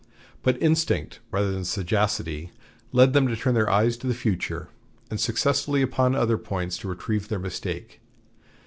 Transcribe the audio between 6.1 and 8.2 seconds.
other points to retrieve their mistake.